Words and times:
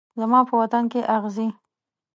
زما 0.19 0.39
په 0.47 0.53
وطن 0.61 0.83
کې 0.91 1.01
اغزي 1.15 1.47